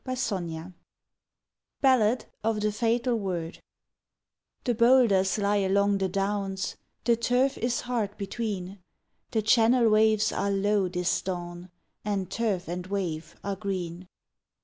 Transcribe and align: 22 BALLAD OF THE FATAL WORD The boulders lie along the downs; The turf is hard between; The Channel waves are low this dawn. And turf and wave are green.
22 0.05 0.73
BALLAD 1.81 2.25
OF 2.43 2.59
THE 2.59 2.71
FATAL 2.71 3.17
WORD 3.19 3.59
The 4.63 4.73
boulders 4.73 5.37
lie 5.37 5.57
along 5.57 5.99
the 5.99 6.09
downs; 6.09 6.75
The 7.03 7.15
turf 7.15 7.55
is 7.59 7.81
hard 7.81 8.17
between; 8.17 8.79
The 9.29 9.43
Channel 9.43 9.89
waves 9.91 10.31
are 10.31 10.49
low 10.49 10.87
this 10.87 11.21
dawn. 11.21 11.69
And 12.03 12.31
turf 12.31 12.67
and 12.67 12.87
wave 12.87 13.35
are 13.43 13.55
green. 13.55 14.07